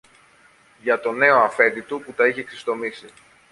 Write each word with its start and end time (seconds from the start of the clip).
για 0.81 0.99
τον 0.99 1.15
νέον 1.17 1.41
Αφέντη 1.41 1.81
του 1.81 2.01
που 2.05 2.13
τα 2.13 2.27
είχε 2.27 2.43
ξεστομίσει. 2.43 3.09